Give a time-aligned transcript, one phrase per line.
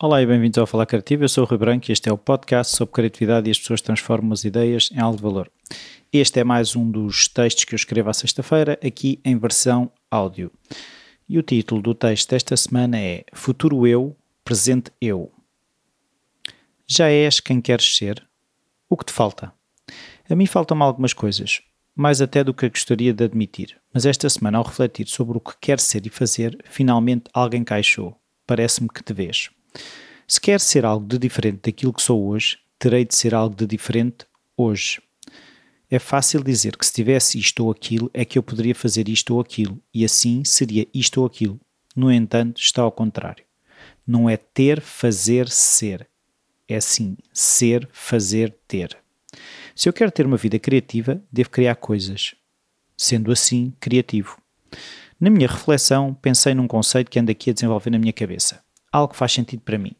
[0.00, 1.24] Olá e bem-vindos ao Falar Criativo.
[1.24, 3.80] Eu sou o Rui Branco e este é o podcast sobre criatividade e as pessoas
[3.80, 5.50] transformam as ideias em algo de valor.
[6.12, 10.52] Este é mais um dos textos que eu escrevo à sexta-feira, aqui em versão áudio.
[11.28, 15.32] E o título do texto desta semana é Futuro Eu, Presente Eu.
[16.86, 18.24] Já és quem queres ser?
[18.88, 19.52] O que te falta?
[20.30, 21.60] A mim faltam-me algumas coisas,
[21.98, 25.54] mais até do que gostaria de admitir, mas esta semana, ao refletir sobre o que
[25.60, 28.16] quer ser e fazer, finalmente alguém caixou.
[28.46, 29.50] Parece-me que te vês.
[30.26, 33.66] Se quer ser algo de diferente daquilo que sou hoje, terei de ser algo de
[33.66, 34.26] diferente
[34.56, 35.02] hoje.
[35.90, 39.34] É fácil dizer que se tivesse isto ou aquilo é que eu poderia fazer isto
[39.34, 41.60] ou aquilo, e assim seria isto ou aquilo.
[41.96, 43.44] No entanto, está ao contrário.
[44.06, 46.08] Não é ter, fazer, ser
[46.68, 48.96] é sim ser, fazer, ter.
[49.78, 52.34] Se eu quero ter uma vida criativa, devo criar coisas.
[52.96, 54.36] Sendo assim, criativo.
[55.20, 58.60] Na minha reflexão, pensei num conceito que ando aqui a desenvolver na minha cabeça.
[58.90, 59.92] Algo que faz sentido para mim.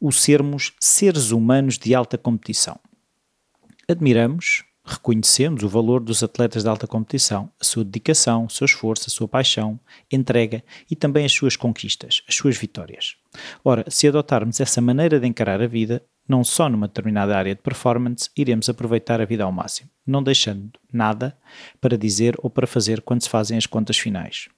[0.00, 2.78] O sermos seres humanos de alta competição.
[3.88, 9.06] Admiramos, reconhecemos o valor dos atletas de alta competição, a sua dedicação, o seu esforço,
[9.08, 13.16] a sua paixão, entrega e também as suas conquistas, as suas vitórias.
[13.64, 16.00] Ora, se adotarmos essa maneira de encarar a vida,
[16.30, 20.70] não só numa determinada área de performance, iremos aproveitar a vida ao máximo, não deixando
[20.92, 21.36] nada
[21.80, 24.48] para dizer ou para fazer quando se fazem as contas finais.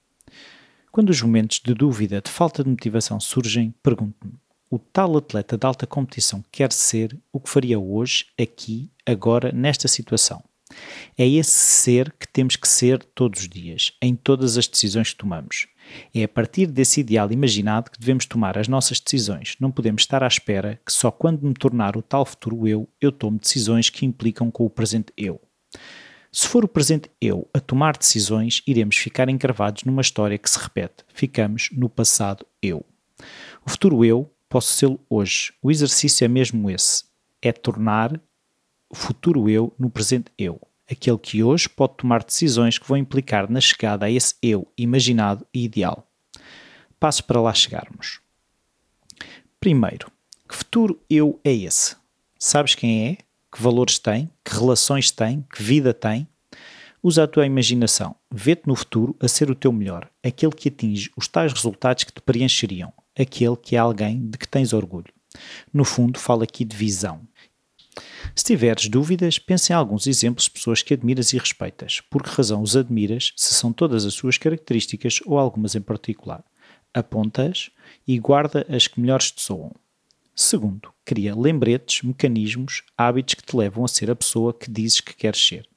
[0.91, 4.33] Quando os momentos de dúvida, de falta de motivação surgem, pergunto-me:
[4.69, 9.87] o tal atleta de alta competição quer ser o que faria hoje, aqui, agora, nesta
[9.87, 10.43] situação.
[11.17, 15.17] É esse ser que temos que ser todos os dias, em todas as decisões que
[15.17, 15.67] tomamos.
[16.13, 19.55] É a partir desse ideal imaginado que devemos tomar as nossas decisões.
[19.59, 23.11] Não podemos estar à espera que só quando me tornar o tal futuro eu, eu
[23.11, 25.41] tome decisões que implicam com o presente eu.
[26.31, 30.57] Se for o presente eu a tomar decisões, iremos ficar encravados numa história que se
[30.57, 31.03] repete.
[31.13, 32.83] Ficamos no passado eu.
[33.63, 35.53] O futuro eu posso ser hoje.
[35.61, 37.03] O exercício é mesmo esse:
[37.41, 38.19] é tornar
[38.93, 40.61] o futuro eu no presente eu.
[40.87, 45.47] Aquele que hoje pode tomar decisões que vão implicar na chegada a esse eu imaginado
[45.51, 46.07] e ideal.
[46.99, 48.19] Passo para lá chegarmos.
[49.59, 50.11] Primeiro,
[50.47, 51.95] que futuro eu é esse?
[52.37, 53.17] Sabes quem é?
[53.51, 54.29] Que valores tem?
[54.45, 55.43] Que relações tem?
[55.51, 56.27] Que vida tem?
[57.01, 58.15] Usa a tua imaginação.
[58.31, 62.13] Vê-te no futuro a ser o teu melhor, aquele que atinge os tais resultados que
[62.13, 65.11] te preencheriam, aquele que é alguém de que tens orgulho.
[65.73, 67.21] No fundo, falo aqui de visão.
[68.35, 72.01] Se tiveres dúvidas, pense em alguns exemplos de pessoas que admiras e respeitas.
[72.09, 76.43] Por que razão os admiras, se são todas as suas características ou algumas em particular.
[76.93, 77.69] Aponta-as
[78.07, 79.71] e guarda as que melhores te soam.
[80.35, 85.15] Segundo, cria lembretes, mecanismos, hábitos que te levam a ser a pessoa que dizes que
[85.15, 85.67] queres ser.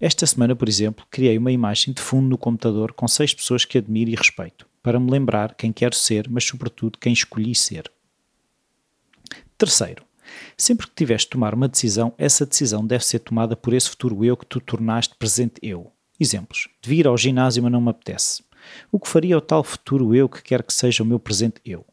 [0.00, 3.78] Esta semana, por exemplo, criei uma imagem de fundo no computador com seis pessoas que
[3.78, 7.90] admiro e respeito para me lembrar quem quero ser, mas sobretudo quem escolhi ser.
[9.58, 10.05] Terceiro,
[10.56, 14.24] sempre que tiveres de tomar uma decisão, essa decisão deve ser tomada por esse futuro
[14.24, 15.92] eu que tu tornaste presente eu.
[16.18, 18.42] Exemplos: devia ir ao ginásio, mas não me apetece.
[18.90, 21.84] O que faria o tal futuro eu que quer que seja o meu presente eu?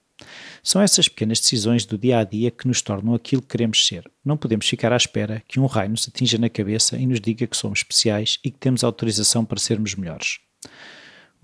[0.62, 4.10] São essas pequenas decisões do dia a dia que nos tornam aquilo que queremos ser.
[4.24, 7.46] Não podemos ficar à espera que um raio nos atinja na cabeça e nos diga
[7.46, 10.40] que somos especiais e que temos autorização para sermos melhores.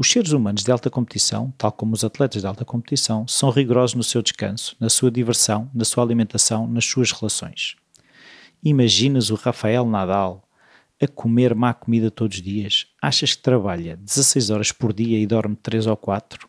[0.01, 3.95] Os seres humanos de alta competição, tal como os atletas de alta competição, são rigorosos
[3.95, 7.75] no seu descanso, na sua diversão, na sua alimentação, nas suas relações.
[8.63, 10.47] Imaginas o Rafael Nadal
[11.01, 12.87] a comer má comida todos os dias?
[13.01, 16.47] Achas que trabalha 16 horas por dia e dorme 3 ou 4?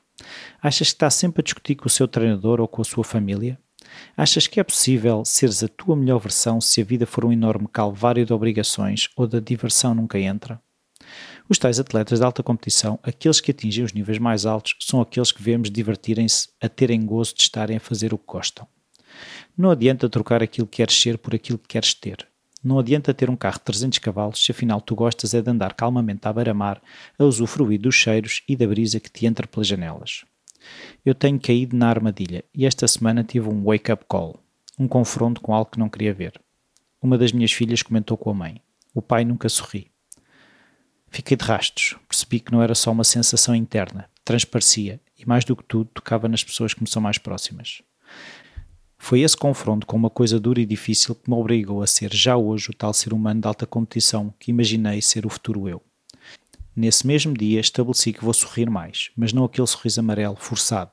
[0.62, 3.58] Achas que está sempre a discutir com o seu treinador ou com a sua família?
[4.16, 7.66] Achas que é possível seres a tua melhor versão se a vida for um enorme
[7.66, 10.62] calvário de obrigações ou da diversão nunca entra?
[11.50, 15.32] Os tais atletas de alta competição, aqueles que atingem os níveis mais altos, são aqueles
[15.32, 18.68] que vemos divertirem-se a terem gozo de estarem a fazer o que gostam.
[19.58, 22.24] Não adianta trocar aquilo que queres ser por aquilo que queres ter.
[22.62, 25.74] Não adianta ter um carro de 300 cavalos se afinal tu gostas é de andar
[25.74, 26.80] calmamente à beira-mar
[27.18, 30.24] a usufruir dos cheiros e da brisa que te entra pelas janelas.
[31.04, 34.38] Eu tenho caído na armadilha e esta semana tive um wake-up call,
[34.78, 36.40] um confronto com algo que não queria ver.
[37.02, 38.62] Uma das minhas filhas comentou com a mãe.
[38.94, 39.90] O pai nunca sorri.
[41.10, 45.56] Fiquei de rastos, percebi que não era só uma sensação interna, transparecia e, mais do
[45.56, 47.82] que tudo, tocava nas pessoas que me são mais próximas.
[48.96, 52.36] Foi esse confronto com uma coisa dura e difícil que me obrigou a ser já
[52.36, 55.82] hoje o tal ser humano de alta competição que imaginei ser o futuro eu.
[56.76, 60.92] Nesse mesmo dia estabeleci que vou sorrir mais, mas não aquele sorriso amarelo, forçado.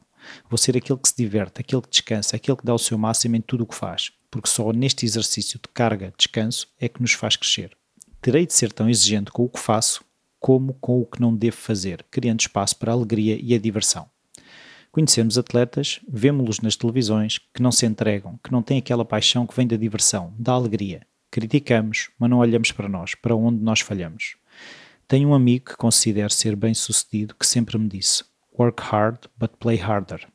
[0.49, 3.35] Vou ser aquele que se diverte, aquele que descansa, aquele que dá o seu máximo
[3.35, 7.13] em tudo o que faz, porque só neste exercício de carga, descanso, é que nos
[7.13, 7.77] faz crescer.
[8.21, 10.03] Terei de ser tão exigente com o que faço
[10.47, 14.09] como com o que não devo fazer, criando espaço para a alegria e a diversão.
[14.93, 19.53] Conhecemos atletas, vemos-los nas televisões, que não se entregam, que não têm aquela paixão que
[19.53, 21.05] vem da diversão, da alegria.
[21.29, 24.37] Criticamos, mas não olhamos para nós, para onde nós falhamos.
[25.05, 28.23] Tenho um amigo que considero ser bem sucedido que sempre me disse:
[28.57, 30.25] Work hard, but play harder.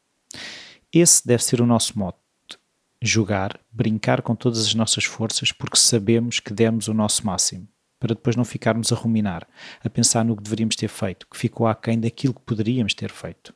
[0.92, 2.18] Esse deve ser o nosso mote.
[3.00, 7.66] Jogar, brincar com todas as nossas forças porque sabemos que demos o nosso máximo,
[8.02, 9.46] para depois não ficarmos a ruminar,
[9.80, 13.54] a pensar no que deveríamos ter feito, que ficou aquém daquilo que poderíamos ter feito.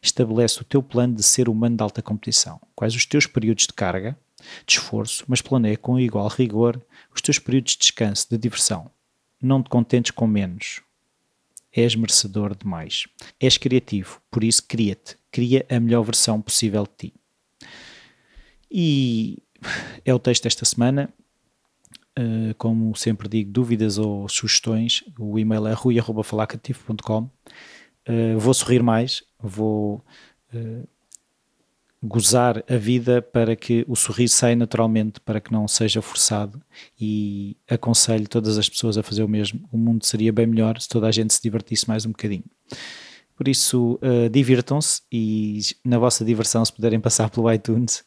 [0.00, 2.58] Estabelece o teu plano de ser humano de alta competição.
[2.74, 4.18] Quais os teus períodos de carga,
[4.66, 6.80] de esforço, mas planeia com igual rigor
[7.14, 8.90] os teus períodos de descanso, de diversão.
[9.40, 10.80] Não te contentes com menos.
[11.70, 13.06] És merecedor de mais.
[13.38, 15.18] És criativo, por isso cria-te.
[15.30, 17.14] Cria a melhor versão possível de ti.
[18.70, 19.38] E
[20.02, 21.12] é o texto desta semana.
[22.18, 27.22] Uh, como sempre digo, dúvidas ou sugestões, o e-mail é rui.falacativo.com.
[28.06, 30.04] Uh, vou sorrir mais, vou
[30.52, 30.88] uh,
[32.02, 36.60] gozar a vida para que o sorriso saia naturalmente, para que não seja forçado
[37.00, 39.66] e aconselho todas as pessoas a fazer o mesmo.
[39.72, 42.44] O mundo seria bem melhor se toda a gente se divertisse mais um bocadinho.
[43.34, 43.98] Por isso,
[44.30, 48.04] divirtam-se e na vossa diversão, se puderem passar pelo iTunes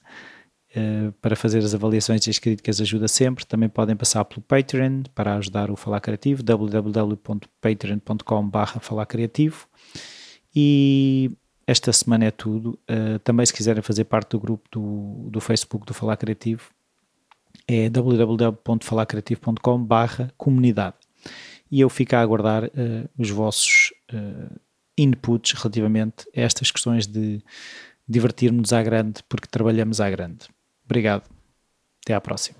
[1.22, 3.46] para fazer as avaliações e as críticas, ajuda sempre.
[3.46, 9.68] Também podem passar pelo Patreon para ajudar o Falar Criativo, www.patreon.com.br Falar Criativo.
[10.56, 11.32] E
[11.68, 12.80] esta semana é tudo.
[12.90, 16.72] Uh, também, se quiserem fazer parte do grupo do, do Facebook do Falar Criativo,
[17.68, 20.96] é www.falarcreativo.com/barra comunidade.
[21.72, 24.56] E eu fico a aguardar uh, os vossos uh,
[24.98, 27.42] inputs relativamente a estas questões de
[28.08, 30.48] divertir-nos à grande, porque trabalhamos à grande.
[30.86, 31.30] Obrigado.
[32.04, 32.60] Até à próxima.